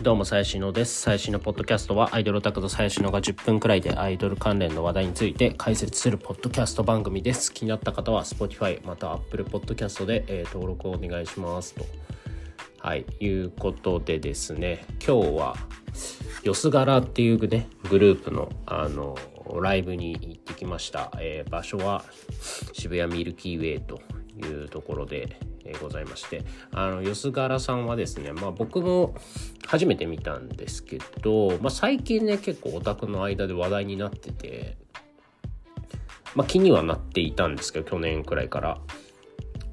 [0.00, 1.00] どうも、最新のです。
[1.00, 7.52] 最新のポッドキャストは、アイドルオタクと最新のが10分くらいでアイドル関連の話題について解説するポッドキャスト番組です。
[7.52, 11.84] 気になった方は、Spotify また Apple Podcast で、えー、登録をお願いしますと。
[12.78, 15.56] はい、いうことでですね、今日は、
[16.44, 19.16] よすがらっていうね、グループの、あの、
[19.60, 21.10] ライブに行ってきました。
[21.18, 22.04] えー、場所は
[22.72, 24.00] 渋谷ミルキーウェイと
[24.36, 25.40] いうところで、
[25.80, 29.14] ございましてあの吉柄さんはですね、まあ、僕も
[29.66, 34.76] 初めて見たんですけど、まあ、最近ね結構オタクの間で話題になってて、
[36.34, 38.78] まあ、気にはなっていたんですけど去年くらいから、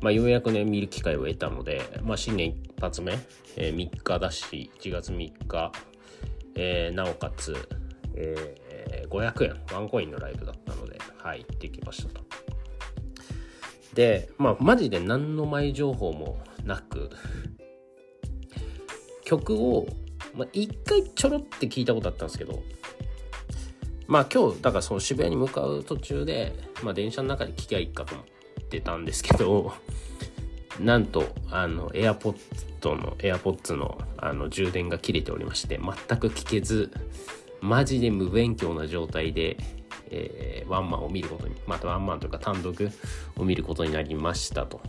[0.01, 3.13] まあ、ようやくね見る機会を得たので、まあ、新年一発目、
[3.55, 5.71] えー、3日だし1月3日、
[6.55, 7.55] えー、なおかつ、
[8.15, 12.44] えー、500円ワンコインのライブだったのではい行ってきましたと。
[13.95, 17.09] でまあマジで何の前情報もなく
[19.23, 19.87] 曲を、
[20.35, 22.61] まあ、一回ちょろって聞いたことあったんですけど
[24.07, 29.73] まあ今日だからその渋谷に向かう途中で、まあ、電車の中で聞きゃいいかと思ってたんですけど
[30.79, 36.91] なんとあの AirPods の AirPods のあの充電が切れておりまして全く聞けず
[37.61, 39.57] マジで無勉強な状態で
[40.09, 42.89] えー、ワンマンを見ることに、またワンマンというか単独
[43.37, 44.81] を見ることになりましたと。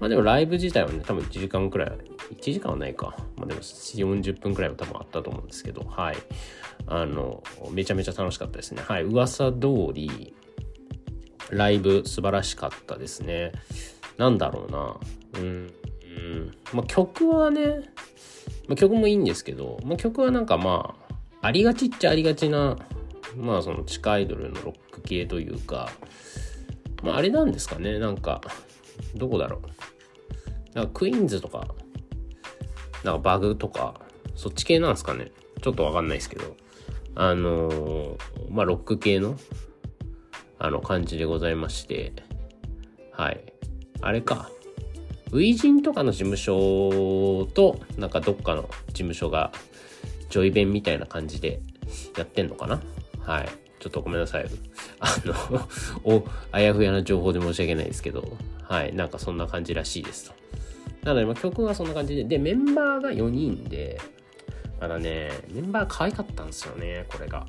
[0.00, 1.90] まあでもライブ自体はね、多分1時間くらい、
[2.36, 3.16] 1時間はないか。
[3.36, 6.16] まあでも40分くらいは多分あったと思うんですけど、はい。
[6.86, 8.82] あの、めちゃめちゃ楽しかったですね。
[8.82, 9.04] はい。
[9.04, 10.34] 噂通り、
[11.50, 13.52] ライブ素晴らしかったですね。
[14.16, 14.96] なんだろうな。
[15.40, 15.72] うん。
[16.16, 17.90] うん、まあ曲はね、
[18.68, 20.94] まあ、曲もいいんですけど、まあ、曲はなんかま
[21.42, 22.76] あ、ありがちっちゃありがちな
[23.36, 25.90] まあその地下アイドルのロック系というか、
[27.02, 28.40] まああれなんですかね、なんか、
[29.14, 30.76] どこだろう。
[30.76, 31.68] なんかクイーンズとか、
[33.04, 34.00] なんかバグとか、
[34.34, 35.30] そっち系なんですかね。
[35.62, 36.56] ちょっとわかんないですけど、
[37.14, 38.16] あのー、
[38.50, 39.36] まあロック系の、
[40.58, 42.12] あの感じでございまして、
[43.12, 43.44] はい。
[44.00, 44.50] あれか。
[45.30, 49.52] ウイジンとかの事務所と、なんかどっかの事務所が、
[50.30, 51.60] ジョイベンみたいな感じで
[52.16, 52.80] やってんのかな
[53.26, 53.48] はい。
[53.80, 54.46] ちょっとごめんなさい。
[55.00, 55.68] あの
[56.04, 58.94] お、あやふやな情報で申し訳ないですけど、はい。
[58.94, 60.34] なんかそんな感じらしいですと。
[61.04, 64.00] なので、ま、曲はそんな感じで、で、メンバーが4人で、
[64.80, 67.40] まだね、メンバー可愛かったんですよね、これが。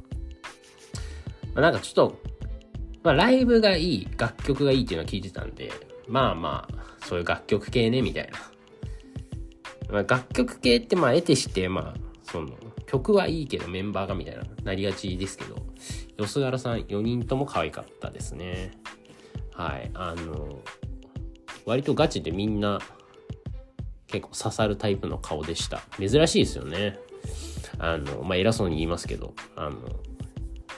[1.53, 2.19] まあ、なんかちょっと、
[3.03, 5.71] まあ、ライブがいい、楽曲がいいっていうのは聞いてたんで、
[6.07, 8.39] まあまあ、そういう楽曲系ね、みたいな。
[9.89, 12.49] まあ、楽曲系って、まあ、得てして、まあ、その、
[12.87, 15.55] 曲はいいけどメンバーがみたいな、なりがちですけど、
[16.17, 18.71] 吉原さん4人とも可愛かったですね。
[19.53, 19.89] はい。
[19.93, 20.59] あの、
[21.65, 22.79] 割とガチでみんな
[24.07, 25.81] 結構刺さるタイプの顔でした。
[25.99, 26.99] 珍しいですよね。
[27.79, 29.79] あの、まあ、偉そうに言いますけど、あの、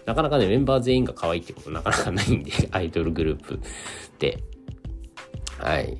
[0.05, 3.59] なかなかね、メンバー全員が可愛いってことなかなかないんで、 アイドルグループ
[4.19, 4.43] で。
[5.59, 5.97] はい。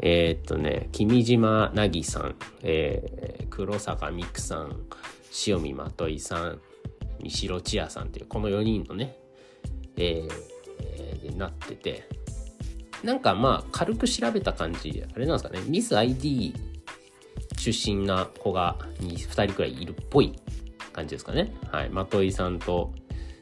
[0.00, 4.86] えー、っとね、君島なぎさん、えー、黒坂美久さん、
[5.46, 6.60] 塩見まといさん、
[7.22, 9.16] 三代千也さんっていうこの4人のね、
[9.96, 10.30] えー、
[10.80, 12.08] えー、なってて、
[13.02, 16.54] なんかまあ軽く調べた感じ、あれなんですかね、ミス ID
[17.56, 20.34] 出身な子が 2, 2人くらいいるっぽい
[20.92, 21.52] 感じですかね。
[21.70, 21.90] はい。
[21.90, 22.92] まといさんと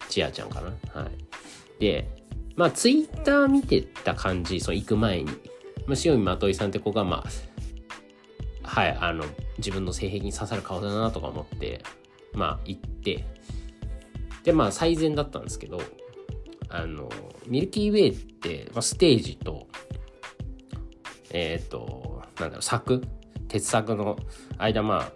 [0.09, 1.01] 千也ちゃんかな。
[1.01, 1.81] はい。
[1.81, 2.09] で、
[2.57, 5.31] まあツイッター見てた感じ、その行く前に、
[5.87, 7.31] まあ、塩見まといさんって子がまあ、
[8.65, 9.25] はい、あの、
[9.59, 11.83] 自分の性癖に刺さる顔だなとか思って、
[12.33, 13.25] まあ行って、
[14.43, 15.81] で、まあ最善だったんですけど、
[16.69, 17.09] あの、
[17.47, 19.69] ミルキーウェイって、まあ、ステージと、
[21.31, 23.03] えっ、ー、と、なんだろう、柵？
[23.49, 24.17] 鉄柵の
[24.59, 25.13] 間、まあ、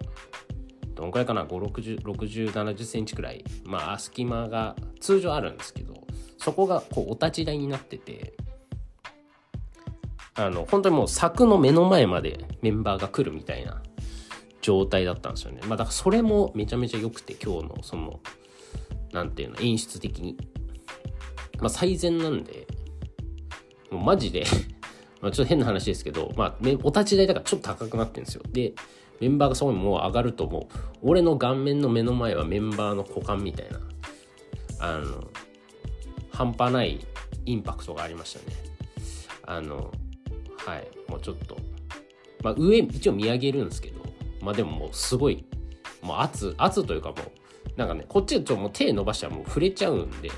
[0.94, 6.06] どんくらいかな、5、60、60、70センチくらい、まあ、隙間が通常あるんですけど、
[6.36, 8.34] そこがこうお立ち台になってて、
[10.38, 13.82] あの、本当にもう柵の目の前までメンバーが来るみたいな
[14.60, 15.60] 状態だったんですよね。
[15.66, 18.20] まあだからそれもめちゃめちゃ良くて今日のその、
[19.12, 20.38] なんていうの、演出的に。
[21.58, 22.68] まあ最善なんで、
[23.90, 24.44] もうマジで
[25.20, 28.42] まあちょっと変な話ですけど、まあお立ち台だからちょっと高くなってるんですよ。
[28.52, 28.74] で、
[29.20, 33.80] メンバーがそこにもう上がるともう、俺の顔面の目の前はメンバーの股間みたいな、
[34.78, 35.24] あの、
[36.30, 37.04] 半端ない
[37.44, 38.56] インパクトがありましたね。
[39.42, 39.90] あの、
[40.68, 41.56] はい、もうちょっと、
[42.42, 44.02] まあ、上一応見上げるんですけど、
[44.42, 45.46] まあでももうすごい、
[46.02, 47.18] もう圧、圧というかもう、
[47.78, 50.30] なんかね、こっちちょっともう手伸ばしたらもう触れちゃうんで。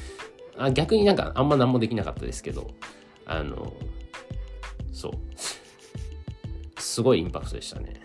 [0.56, 2.70] あ逆になんかあんま何もできなかったですけど、
[3.26, 3.74] あの、
[4.92, 5.12] そう。
[6.80, 8.00] すごいインパクトでしたね。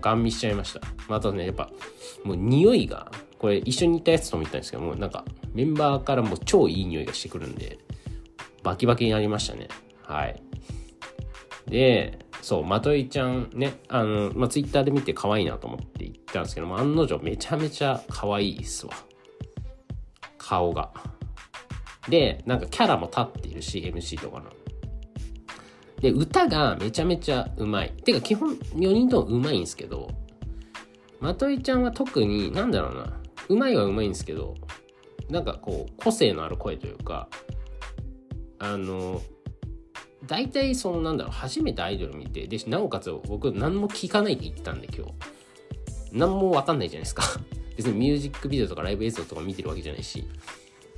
[0.00, 0.80] ガン見しちゃいました。
[1.08, 1.68] またねやっぱ
[2.22, 3.10] もう匂いが
[3.40, 7.78] これ一緒にいたやつとも言ったんですけどもなんかメンバーからも超いい匂いがしてくるんで
[8.62, 9.66] バキバキになりましたね。
[10.06, 10.42] はい。
[11.66, 18.92] でそうまといちゃんねあの、まあ、ツイッターで見て可愛いなと思って言ったんですけども案の定めちゃめちゃ可愛いっすわ。
[20.38, 20.92] 顔が。
[22.08, 24.50] でなんかキャラも立っているし MC とかの。
[26.00, 27.90] で歌がめちゃめちゃうまい。
[28.04, 30.08] てか基本4人ともうまいんですけど
[31.20, 33.12] まといちゃんは特になんだろうな。
[33.48, 34.54] うまいはうまいんですけど
[35.30, 37.28] なんかこう個性のある声というか
[38.58, 39.20] あの
[40.26, 45.12] 大体そのなんだろう初めてアイドル見てでなおかつ僕何も聞かないって言ってたんで今日。
[46.12, 47.22] 何も分かんないじゃないですか。
[47.76, 50.24] 別にミュージックビデオとかライブ映像とか見てるわけじゃないし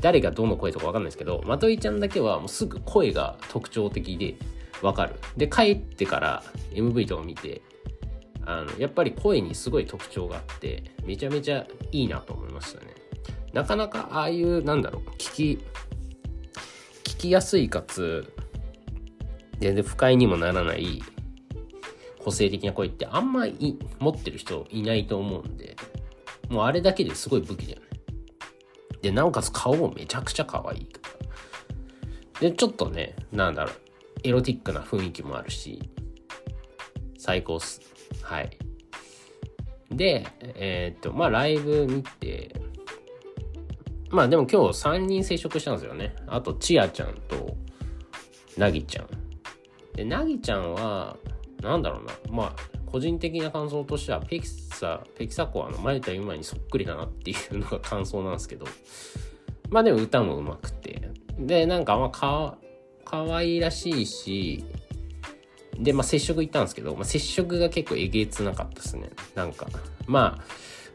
[0.00, 4.36] 誰がどの声とか分かんないですけどまといちゃんだけはもうすぐ声が特徴的で
[4.80, 5.16] 分かる。
[5.36, 7.62] で帰ってから MV とか見て
[8.46, 12.94] あのやっぱり声にすごい特徴があってめちゃめちゃいいなと思いましたね。
[13.52, 15.58] なかなかああいうなんだろう聞き
[17.02, 18.32] 聞きやすいかつ
[19.58, 21.02] 全然不快にもならない
[22.19, 25.76] 個性的な声ってあんまり持ってる人いないと思うんで
[26.49, 27.87] もうあれだけですごい武器だよね。
[29.02, 30.88] でなおかつ顔もめちゃくちゃ可愛い
[32.40, 33.75] でちょっとねなんだろう
[34.25, 35.90] エロティックな雰囲気もあるし
[37.19, 37.81] 最高っす。
[38.22, 38.56] はい。
[39.90, 42.55] でえー、っとまあライブ見て
[44.10, 46.14] まあでも今日3人接触したんですよね。
[46.26, 47.56] あとちあちゃんと
[48.56, 49.27] なぎちゃん。
[49.98, 51.16] でなぎちゃんは
[51.60, 52.12] なんだろうな。
[52.30, 52.52] まあ
[52.86, 58.66] 個人的な感想としてはペキサペキサコはあの前田ゆまにそっくりだなっていうのが感想なんですけど。
[59.70, 61.10] まあでも歌もうまくて。
[61.36, 62.58] でなんかまあか
[63.04, 64.64] 可愛らしいし
[65.76, 69.10] でまあ接触行ったんですけど、まあ、接触が結構えげつなかったですね。
[69.34, 69.66] なんか
[70.06, 70.44] まあ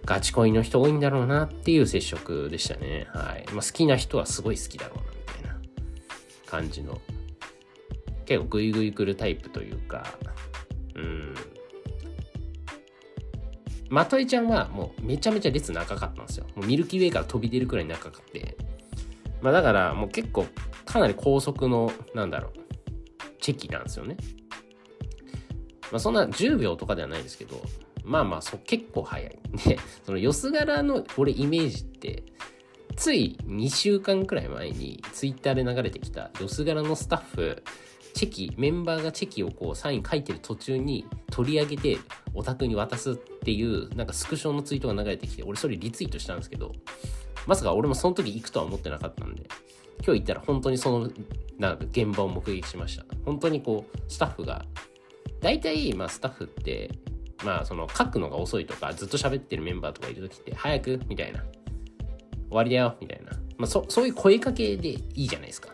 [0.06, 3.08] ガチ恋の人多いんだろうなっていう接触でしたね。
[3.14, 5.60] はい、まあ、好きな人はすごい好きだろうなみたいな
[6.46, 7.02] 感じの
[8.26, 10.06] 結構グイグイ来るタイプというか
[10.96, 11.36] うん
[13.94, 16.48] まといちゃんはもうめちゃめちゃ列長かったんですよ。
[16.56, 18.58] もうミルキーウェイから飛び出るくらい長かって。
[19.40, 20.48] まあだからもう結構
[20.84, 22.54] かなり高速の、なんだろう、
[23.40, 24.18] チェキなんですよね。
[25.92, 27.62] まあそんな10秒とかではないですけど、
[28.04, 29.40] まあまあそ結構早い。
[29.64, 32.24] で、そのよす柄の俺イメージって、
[32.96, 37.64] つい2週間くらい前にツイッターで流れてきたよす柄のスタッフ
[38.14, 41.98] チェキメンバーがチェキをこうサイン書いてる途中に取り上げて
[42.34, 46.72] オタクに渡すっていうなんかスクショのツイートが流れてきて俺それリツイートしたんですけど
[47.48, 49.44] まさか俺もその時行くとは思ってなかったんで
[50.06, 51.10] 今日行ったら本当にその
[51.58, 53.06] なんか現場を目撃しました。
[53.26, 54.66] 本当にこうスタッフが
[55.40, 56.92] 大体まあスタッフって
[57.44, 61.44] まあその書くのが遅いとかずっと喋ってるメンバーとかいる時って早くみたいな。
[62.50, 63.32] 終わりだよみたいな。
[63.58, 65.73] まあそそういう声かけでいいじゃないですか。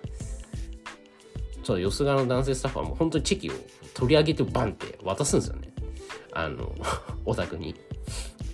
[1.63, 3.53] そう、よすがの男性スタッフはもう本当にチェキを
[3.93, 5.69] 取り上げてバンって渡すんですよね。
[6.33, 6.73] あの、
[7.25, 7.75] オタクに。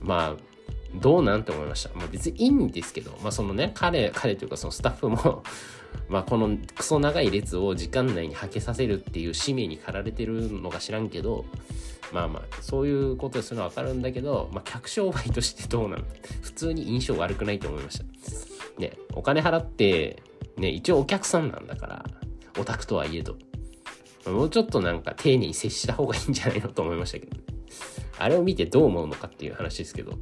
[0.02, 0.56] まあ、
[1.02, 1.94] どうなんて思いました。
[1.96, 5.44] まあ別にいいんですけど、まあそのね、彼、彼というかそのスタッフも
[6.10, 11.46] まあこのクソ長い列を時間内にはけさせるっていう使命に駆られてるのか知らんけど、
[12.14, 16.04] まあまあ、そういうことするのはわかるんだけど、まあ客商売としてどうなの
[16.42, 18.06] 普通に印象悪くないと思いました。
[18.80, 20.22] ね、お金払って、
[20.58, 22.06] ね、一応お客さんなんだから、
[22.58, 23.38] オタクとはいえど。
[24.26, 27.38] もうちょっとなんか丁寧に接した方がいいんじゃないのと思いましたけど、
[28.18, 30.14] あれを見てどう思うのかっていう話ですけど。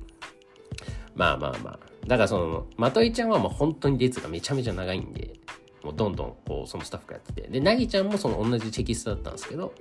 [1.16, 1.80] まあまあまあ。
[2.08, 5.34] だからその、まといちゃんはもう本当に列がめちゃめちゃ長いんで、
[5.84, 7.48] もうどんどんこう、そのスタッフがやってて。
[7.48, 9.74] で、なぎちゃんもその同じチェキストだったんですけど、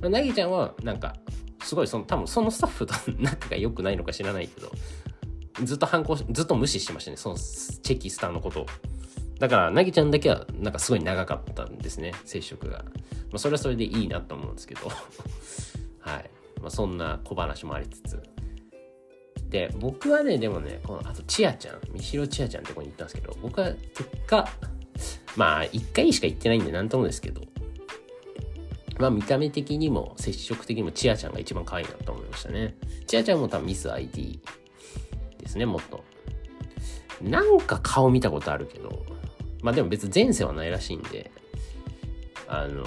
[0.00, 1.16] なぎちゃんはなんか、
[1.62, 4.70] すごいその、多分そのスタッフと仲が良くないのか知らないけど、
[5.64, 8.66] ずっと反抗しずっと無視してましたね、そのチェキスターのことを。
[9.38, 12.78] だから、なぎちゃんだけは、なんかすごい長かったんですね、接触が。
[12.78, 12.84] ま
[13.34, 14.90] あ、それはそれでいいなと思うんですけど。
[16.00, 16.30] はい。
[16.60, 18.22] まあ、そんな小話もありつつ。
[19.48, 24.48] で、僕はね、でもね、この、あと、ちあちゃん、みしろちあちゃんってこに行ったんですけど、僕は結果、
[25.36, 27.42] まあ、一回しか行ってないんで、なんともですけど、
[28.98, 32.76] まあ、見た目的にも、接触的にも、ちあちゃんが一番可愛いなと思いましたね。
[33.06, 34.40] ちあちゃんも多分ミス ID
[35.38, 36.02] ですね、もっと。
[37.22, 39.06] なんか顔見たことあるけど、
[39.62, 41.30] まあでも別に前世はないらしいんで、
[42.46, 42.84] あの、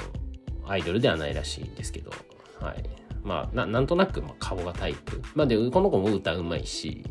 [0.66, 2.12] アイドルではないらしいんですけど、
[2.60, 2.84] はい。
[3.24, 5.22] まあ、ななんとなく、ま、顔がタイプ。
[5.36, 7.04] まあで、この子も歌うまいし、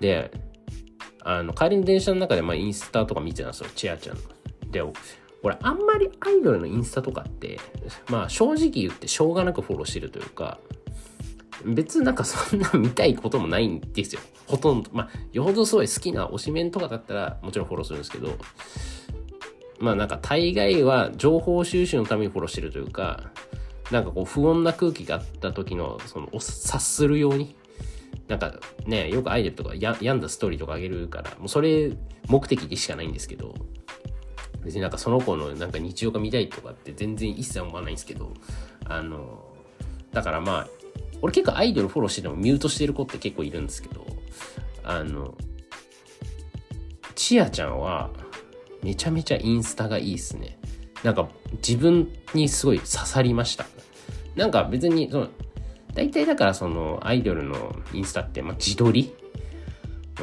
[0.00, 0.30] で、
[1.20, 4.22] あの、帰りの電車の中で、まあ、インスタとか見てたんですよ、チアちゃんの。
[4.70, 4.82] で、
[5.42, 7.58] 俺、あんまりアイドルのインスタとかって、
[8.08, 10.58] まあ、正直言ってしょうがなくフォローしてるというか、
[11.64, 14.20] 別なんかそんな見たいこともないんですよ。
[14.46, 14.90] ほとんど。
[14.92, 18.36] まあ、よほどすごい好きな推しメンとかだったら、もちろんフォローするんですけど、
[19.78, 23.30] まあなんか大概は情報収集のためにフォローしてるというか、
[23.90, 27.56] なんかこう不穏な空気があった時の、その、察するように、
[28.28, 28.54] なんか
[28.86, 31.92] ね、よくアイドルとかや病んだストーリーとかあげるから、もうそれ
[32.28, 33.54] 目的でしかないんですけど、
[34.64, 38.32] 別になんかその子のなんか日常が見たいとかって全然一切思わないんですけど、
[38.84, 39.44] あの、
[40.12, 40.68] だからまあ、
[41.22, 44.04] 俺結構アイドルフォローしててもミュートしてる子って結構いるんですけど、
[44.84, 45.34] あの、
[47.14, 48.10] ちあちゃんは
[48.82, 50.58] めちゃめちゃインスタがいいっすね。
[51.02, 53.66] なんか自分にすごい刺さりました。
[54.34, 55.28] なんか別に、その、
[55.94, 59.14] 大体だからそのアイドルのインスタって、まあ、自撮り？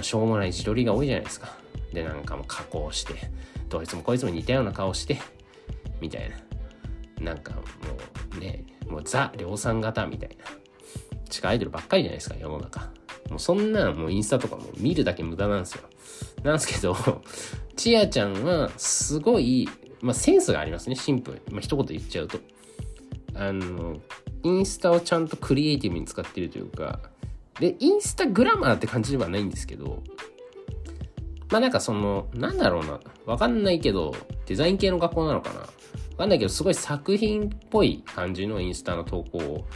[0.01, 1.55] しょうもない自撮りが多いじゃないですか。
[1.93, 3.13] で、なんかもう加工して、
[3.69, 5.17] どいつもこいつも似たような顔して、
[6.01, 6.29] みたい
[7.19, 7.33] な。
[7.33, 7.61] なんかも
[8.35, 10.35] うね、もうザ量産型みたいな。
[11.29, 12.81] 地下アイドルばっかりじゃないですか、世の中。
[13.29, 15.83] もうそんなもうインスタとかも見るだけ無駄なんですよ。
[16.43, 16.95] なんですけど、
[17.77, 19.69] ちあちゃんはすごい、
[20.01, 21.43] まあセンスがありますね、シンプルに。
[21.51, 22.39] まあ一言言っちゃうと。
[23.35, 23.97] あの、
[24.43, 26.99] インスタをちゃんとクリエイティブに使ってるというか、
[27.59, 30.01] で、インスタグラマーって感じではないんですけど、
[31.51, 35.67] まあなんかその、なんだろうな、わかんないけど、デザイン系の学校なのかなわ
[36.17, 39.67] かんないけど、すごい作品っぽい感じのインスタの投稿を、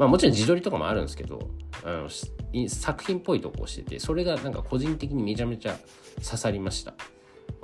[0.00, 1.50] まあもちろん自撮りとかもあるんですけど、
[1.84, 5.76] あの作品っぽい投稿してて、それがなんか個人的にめちゃめちゃ
[6.24, 6.94] 刺さりました。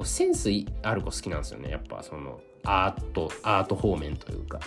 [0.04, 0.50] センス
[0.82, 1.70] ある子好きなんですよね。
[1.70, 4.60] やっぱそのアート、アート方面というか。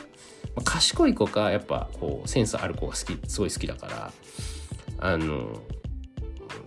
[0.55, 4.11] まあ、賢い子か、やっぱこうセンスある子が好き、すごい好きだから、
[4.97, 5.61] あの、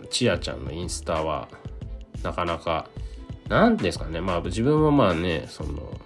[0.09, 1.49] ちあちゃんのインスタは
[2.23, 2.87] なかなか、
[3.49, 5.99] なんですかね、まあ自分はまあね、その、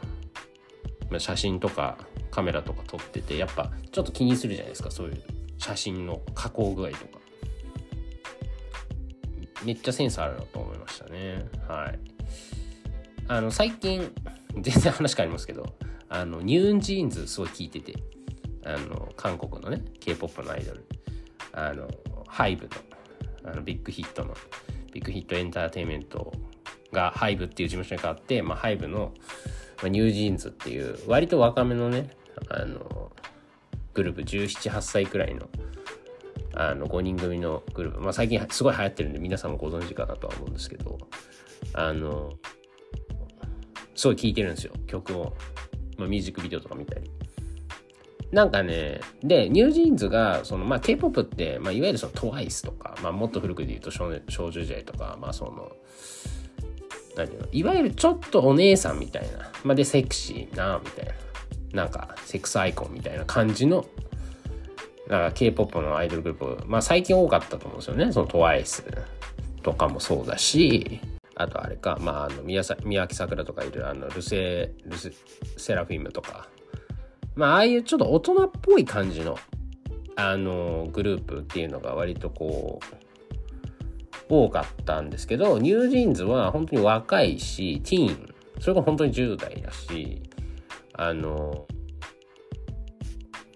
[1.20, 1.98] 写真とか
[2.32, 5.24] カメラとか撮ってて、やっぱちょっと気にするじゃないですか、そういう
[5.58, 7.20] 写真の加工具合とか。
[9.64, 11.46] めっちゃセンスあるなと思いましたね。
[11.68, 12.00] はい。
[13.28, 14.14] あの、最近、
[14.54, 15.76] 全然話変わりますけど、
[16.10, 17.96] あの、 NewJeans すごい聞いてて、
[18.64, 20.86] あの、韓国のね、K-POP のアイドル、
[21.54, 21.90] あの、
[22.28, 22.70] HYBE
[23.44, 24.36] の、あの、 Big Hit の、
[24.94, 26.32] Big Hit Entertainment
[26.92, 29.14] が HYBE っていう事務所に変わって、まあ、 HYBE の、
[29.78, 32.10] まあ、 NewJeans っていう割と若めのね
[32.50, 33.12] あの
[33.94, 35.48] グループ1718歳くらいの
[36.54, 40.98] あの5人組のグループ、まあ、最近すごい流行ってるんで皆さんもご存知かなとは思うんですけど
[41.74, 42.32] あの
[43.96, 45.36] すごい聴いてるんですよ曲を、
[45.98, 47.12] まあ、ミュージックビデオとか見たり。
[48.32, 55.72] なんかね、で、ニュージーンズが、その、まあ、K-POP って、まあ、いわゆるその TWICE とか、まあ、もっと古くで言うと少少女時代とか、まあ、その、
[57.18, 61.06] 何いわゆるちょっとお姉さんみたいな、まあ、で、セクシーな、みたい
[61.74, 63.86] な、なんか、セックスアイコンみたいな感じの、
[65.08, 68.12] なんか K-POP のアイドルグループ、まあ、最近多かったと思うんですよね。
[68.12, 68.84] その TWICE
[69.64, 71.00] とかもそうだし、
[71.36, 76.50] あとあれか、まあ、あの宮脇さくらとかいるあのルセ LE SSERAFIM とか。
[77.36, 79.38] まあ、ああいうちょっと大人っぽい感じの、
[80.16, 83.07] あの、グループっていうのが割とこう、
[84.30, 90.22] 多かったんですけど、 NewJeans は本当に若いし、ティーン、それが本当に10代だし、
[90.94, 91.66] あの、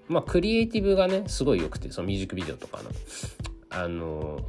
[0.08, 2.90] まあ、クリエイティブがね、すごい良くて、そのミュージックビデオとかの。
[3.70, 4.40] あの、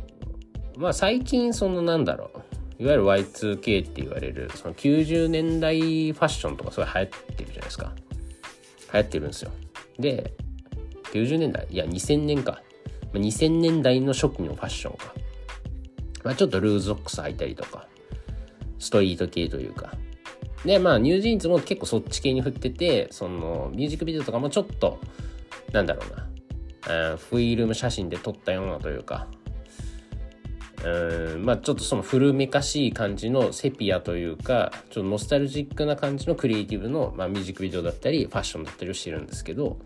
[0.76, 2.30] まあ、最近、そのなんだろ
[2.78, 7.92] う、いわゆる Y2K って言われる、その90年代ファッションとかすごい流行ってるじゃないですか。
[8.92, 9.50] 流行ってるんですよ。
[9.98, 10.32] で、
[11.12, 12.60] 90年代いや、2000年か。
[13.12, 15.14] 2000年代の初期のファッションか。
[16.24, 17.86] まあ、ちょっとルーズソックス履いたりとか、
[18.78, 19.92] ストリート系というか。
[20.64, 24.98] で、まあ、ニュージーンズも結構そっち系に振ってて、その、ミュージックビデオとかもちょっと、
[25.72, 29.28] なんだろうな、フィルム写真で撮ったようなというか、
[30.84, 39.78] うんまあちょっとその古めかしい感じのセピアというかちょっとノスタルジックな感じのクリエイティブの、まあ、ミュージックビデオだったりファッションだったりをしてるんですけど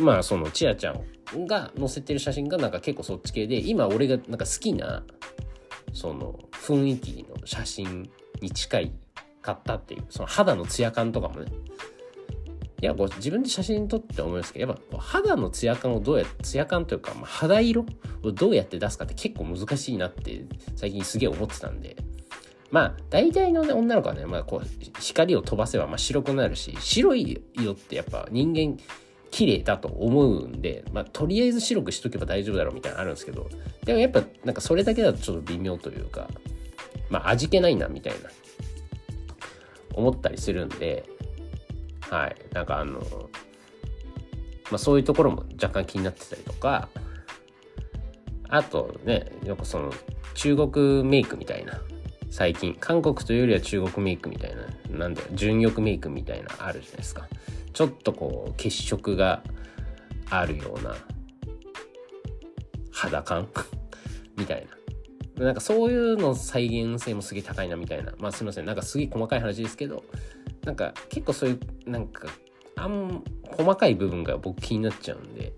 [0.00, 0.92] まあそのちあちゃ
[1.36, 5.04] んが載せてる写真がなんか結構そっち系で今俺がなんか好きな
[5.92, 8.92] その雰囲気の写真に近い
[9.42, 11.52] かったっていうその肌のツヤ感とかもね
[12.80, 17.84] いや、こう自分で写真撮って思いますけど、やっぱ肌のツヤ感をどうやって、ツヤ感というか、まあ、肌色
[18.22, 20.44] をどうやって出すかって結構難しいなって
[20.76, 21.96] 最近すげえ思ってたんで、
[22.70, 28.80] まあ、大体のね、女の子はね、まあ、こう、光を飛ばせば、まあ、白くなるし、白い色ってやっぱ人間、
[29.30, 33.48] 綺麗だと思うんで、まあ、とりあえず白くしとけば大丈夫だろうみたいなのあるんですけど、
[33.84, 36.28] でもやっぱ、なんかそれだけだとちょっと微妙というか、
[37.10, 38.30] まあ、味気ないな、みたいな、
[39.94, 41.04] 思ったりするんで、
[42.00, 42.36] はい。
[42.54, 43.00] なんかあの、
[44.70, 46.88] まあ、そういうところも若干気になってたりとか
[48.48, 49.92] あとねよくその
[50.34, 51.80] 中国メイクみたいな
[52.30, 54.54] 最近韓国というよりは中国メイクみたい
[54.90, 57.26] ななんだよ純欲メイクみたいなあるじゃないですか
[57.72, 59.42] ちょっとこう血色が
[60.30, 60.96] あるような
[62.92, 63.48] 肌感？
[64.36, 64.66] みたい
[65.36, 65.44] な。
[65.44, 68.12] なんかそういうの再現性もすげえ高いなみたいな。
[68.18, 68.64] まあすいません。
[68.64, 70.02] なんかすげえ細かい話ですけど
[70.64, 71.52] なんか結構そうい
[71.86, 72.28] うなんか
[72.76, 73.22] あん
[73.56, 75.52] 細かい部分が僕気になっちゃうんで、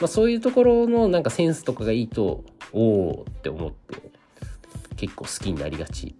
[0.00, 4.10] まあ、そういうところのなんかセンスとかがいいとおおって思って
[4.96, 6.14] 結構好きになりがち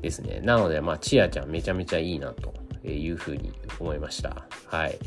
[0.00, 0.40] ですね。
[0.40, 2.63] なのでまあちあちゃんめちゃめちゃいいなと。
[2.92, 4.98] いうふうに思いましたはい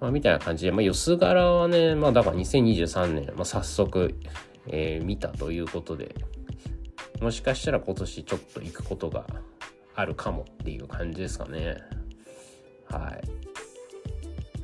[0.00, 4.14] まあ、みたいな感じで、まあ、よす柄はね、まあ、だから2023年、まあ、早速、
[4.66, 6.14] えー、見たということで、
[7.20, 9.26] もしかしたら今年ちょっと行くことが
[9.94, 11.82] あるかもっていう感じですかね。
[12.88, 13.20] はい。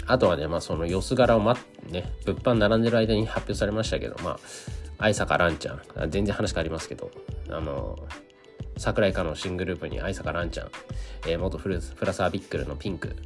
[0.06, 4.38] あとはね、まあそのよす柄を待ってね、物販並んでる間に発表されましたけど、まあ、
[4.98, 7.10] 愛坂蘭ちゃん、全然話変わりますけど、
[7.50, 7.98] あの、
[8.76, 10.70] 桜井香の新グループに愛坂蘭ちゃん、
[11.26, 13.16] えー、元フルフラサービックルのピンク、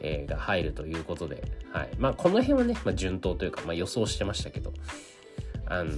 [0.00, 1.90] えー、が入るということで、はい。
[1.98, 4.72] まあこの辺はね、まあ、順当というか、まあ予想してましたけど、
[5.66, 5.92] あの、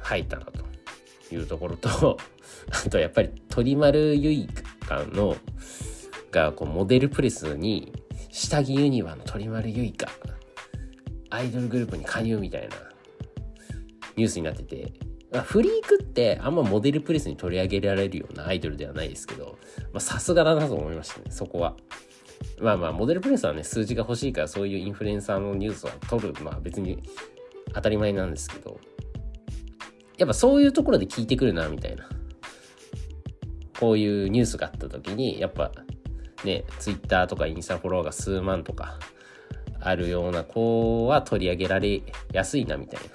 [0.00, 0.64] 入ったなと
[1.34, 2.18] いうところと、
[2.70, 5.36] あとやっぱり鳥丸結花の、
[6.30, 7.92] がこうモデルプレスに
[8.30, 10.10] 下着ユニバの鳥丸ゆいか
[11.30, 12.76] アイドルグループに加入みたいな
[14.16, 14.92] ニュースになってて
[15.32, 19.58] フリークってあんまモデルプレスに取り上げられるようなアイドルではないですけど
[19.98, 21.76] さすがだなと思いましたねそこは。
[22.60, 27.02] まあまあモデルプレスはね数字が欲しいからそういうインフルエンサーのニュースは取るまあ別に
[27.72, 28.78] 当たり前なんですけど
[30.18, 32.08] やっぱそういうところで聞いてくるなみたいな。
[33.78, 35.70] こういうニュースがあった時にやっぱ
[36.44, 38.98] ね、ツイッターとかインスタフォローが数万とか
[39.80, 43.06] あるような子は取り上げられやすいなみたいな。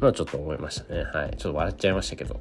[0.00, 1.04] のはちょっと思いましたね。
[1.04, 1.36] はい。
[1.36, 2.40] ちょっと笑っちゃいましたけど。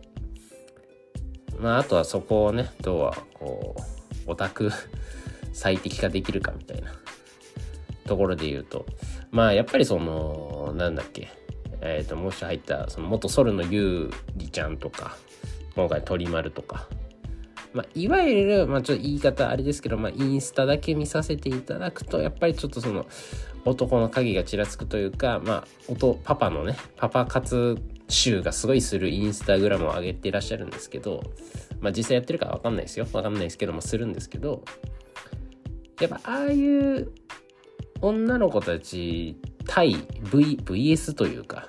[1.60, 3.76] まあ、あとはそこをね、どうは、こ
[4.28, 4.72] う、オタク
[5.54, 6.91] 最適化できるかみたいな
[8.08, 8.86] ところで言うと、
[9.32, 11.30] まあ、やっぱりその、なんだっけ、
[11.82, 15.18] えっ、ー、と、もし入った、その元ソルのゆうりちゃんとか、
[15.76, 16.88] 今回鳥丸とか、
[17.75, 23.05] まあ、いわゆる、まあ、ちょっと言い方あれですけど、まあ、インスタだけ見させていただくと、やっぱりちょっとその、
[23.65, 31.21] 男の影がちらつくというか、まあ、音、パパのね、パパ活集がすごいするインスタグラムを上げていらっしゃるんですけど、
[31.81, 33.07] まあ、実際やってるかわかんないですよ。
[33.11, 34.63] わかんないですけども、するんですけど、
[35.99, 37.11] やっぱ、ああいう
[37.99, 39.95] 女の子たち対
[40.31, 41.67] v、VS というか、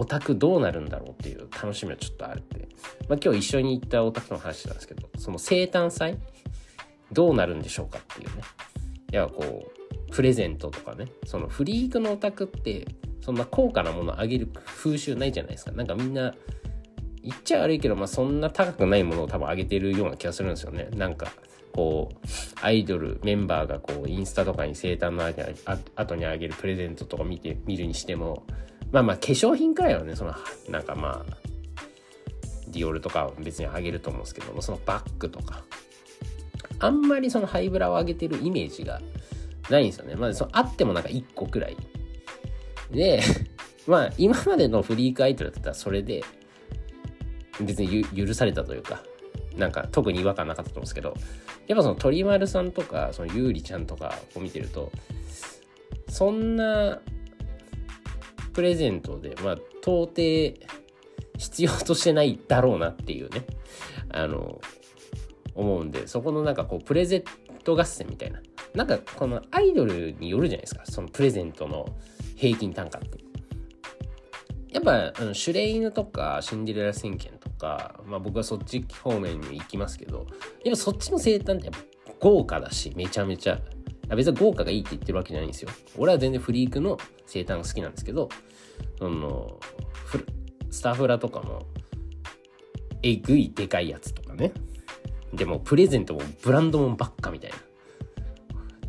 [0.00, 2.68] オタクどうなるんだろうっていう楽しみはちょっとあるって。
[3.06, 6.16] まあ、今日一緒に行ったオタクの話なんですけど、その生誕祭
[7.12, 8.42] どうなるんでしょうかっていうね。
[9.12, 12.86] いや、こう、プレゼントとかね、そのフリークのオタクって、
[13.20, 15.72] そんな高価なものをあげる風習ないじゃないですか。
[15.72, 16.34] なんかみんな、
[17.22, 20.88] 言っちゃ悪いけど、まあそんな高くないものを多分あげてるような気がするんですよね。
[20.96, 21.30] なんか、
[21.72, 22.16] こう、
[22.62, 25.26] アイドル、メンバーがこう、インスタとかに生誕の
[25.94, 28.46] 後にあげるプレゼントとか見て、見るにしても、
[28.92, 30.34] まあまあ化粧品くらいはね、その、
[30.68, 31.36] なんかまあ、
[32.68, 35.62] ディオールとかは別にあげると思うんですけども、そのバッグとか、
[36.78, 39.00] あんまりそのハイブラを上げてるイメージが
[39.68, 40.14] ないんですよね。
[40.16, 41.76] まあ、そのあってもなんか1個くらい。
[42.90, 43.22] で、
[43.86, 46.24] まあ、今までのフリークアイドルだったらそれで、
[47.60, 49.02] 別に許されたというか、
[49.56, 51.14] なんか特に違和感なかったと思うんですけど、
[51.66, 54.90] やっぱその鳥丸さんとか、そのゆうりちゃんとかを見てると、
[56.08, 57.00] そんな
[58.52, 60.14] プレゼントで、まあ、到底
[61.38, 63.44] 必要としてないだろうなっていうね、
[64.10, 64.60] あの、
[65.54, 67.24] 思うんで、そこのなんかこう、プレゼン
[67.64, 68.40] ト合戦みたいな。
[68.74, 71.86] なんかこのアイドルによるじゃないですか、そのプレゼントの
[72.36, 73.18] 平均単価って。
[74.72, 80.26] やっぱ、あのシュレイヌとかシンデレラ宣言とか、まあ僕はそっち方面に行きますけど、
[80.64, 83.60] やっぱそっちの生誕ってやっぱ豪華だし、めちゃめちゃ
[84.14, 85.70] 別に豪華がいいって言ってるわけじゃないんですよ。
[85.96, 86.98] 俺は全然フリークの
[87.30, 88.28] 生誕が好きなんですけど、
[88.98, 89.60] その、
[90.70, 91.66] スタッフラとかも、
[93.02, 94.52] えぐいでかいやつとかね。
[95.32, 97.56] でも、プレゼントもブランドもばっかみたいな。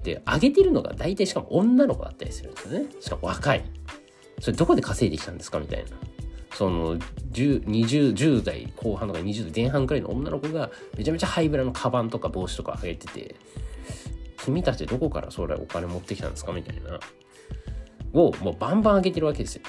[0.04, 2.86] で、あげてるのが大体しかも女の子だったりするんですよね。
[3.00, 3.64] しかも若い。
[4.40, 5.92] それどこで稼いできたんですかみたいな。
[6.56, 13.36] その10、20、10代後半とか20代前半くらいの女の子がめちゃめちゃハイブラのカバンとか帽子とかあげてて、
[14.44, 17.00] 君たちどこからそれお金持ってきたんですかみたいな。
[18.14, 19.64] をもうバンバン上げてるわけですよ。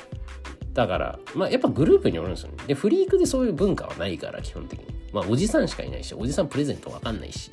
[0.73, 2.57] だから、まあやっぱグループによるんですよね。
[2.67, 4.87] で、フリークでそういう文化はないから、基本的に。
[5.13, 7.51] まあおじさんしかいないし、おじさんプレゼントわかんないし。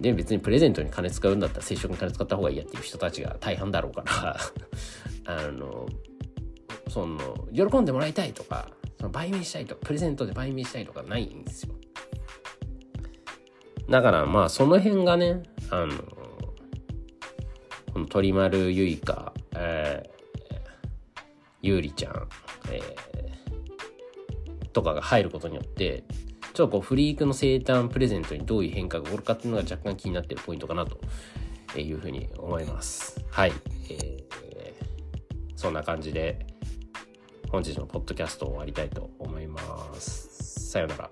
[0.00, 4.38] で別にプレゼントに金使うんだったら接触に金使った方がいいやっていう人たちが大半だろうから
[5.26, 5.86] あの
[6.88, 7.18] その
[7.52, 11.74] 喜んでもらいたいとかその売名したいとかプレゼントで売名したいとかないんですよ
[13.90, 15.92] だからまあその辺がねあの
[18.08, 20.58] 鳥丸ゆいか、えー、
[21.62, 22.28] ゆうりちゃん、
[22.70, 26.04] えー、とかが入ることによって
[26.58, 30.98] ちょっとこうフリークの生誕プレゼントにどういう変化が起こるかっていうのが若干気になってるポイントかなと
[31.78, 33.24] いうふうに思います。
[33.30, 33.52] はい。
[33.90, 34.22] えー、
[35.54, 36.46] そんな感じで
[37.50, 40.70] 本日のポッドキャストを終わりたいと思います。
[40.70, 41.10] さようなら。